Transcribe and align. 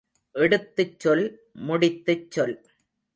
எடுத்துச் 0.35 0.99
சொல் 0.99 1.23
முடித்துச் 1.67 2.31
சொல். 2.31 2.55